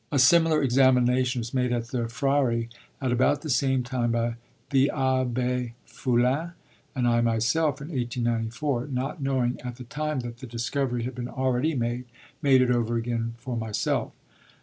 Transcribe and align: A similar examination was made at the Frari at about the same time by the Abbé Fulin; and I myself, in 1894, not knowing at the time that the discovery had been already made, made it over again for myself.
A 0.11 0.17
similar 0.17 0.63
examination 0.63 1.41
was 1.41 1.53
made 1.53 1.71
at 1.71 1.89
the 1.89 2.05
Frari 2.07 2.69
at 2.99 3.11
about 3.11 3.43
the 3.43 3.51
same 3.51 3.83
time 3.83 4.13
by 4.13 4.33
the 4.71 4.89
Abbé 4.91 5.73
Fulin; 5.85 6.53
and 6.95 7.07
I 7.07 7.21
myself, 7.21 7.79
in 7.81 7.89
1894, 7.89 8.87
not 8.87 9.21
knowing 9.21 9.61
at 9.63 9.75
the 9.75 9.83
time 9.83 10.21
that 10.21 10.37
the 10.39 10.47
discovery 10.47 11.03
had 11.03 11.13
been 11.13 11.29
already 11.29 11.75
made, 11.75 12.05
made 12.41 12.63
it 12.63 12.71
over 12.71 12.95
again 12.97 13.35
for 13.37 13.55
myself. 13.55 14.11